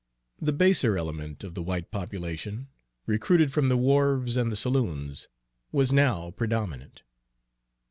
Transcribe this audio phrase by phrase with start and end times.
[0.41, 2.69] The baser element of the white population,
[3.05, 5.27] recruited from the wharves and the saloons,
[5.71, 7.03] was now predominant.